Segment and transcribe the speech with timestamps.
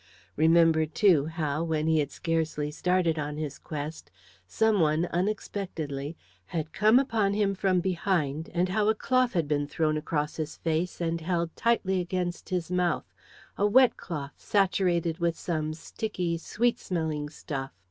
[0.35, 4.09] Remembered, too, how, when he had scarcely started on his quest,
[4.47, 9.67] some one, unexpectedly, had come upon him from behind, and how a cloth had been
[9.67, 13.13] thrown across his face and held tightly against his mouth
[13.59, 17.69] a wet cloth, saturated with some sticky, sweet smelling stuff.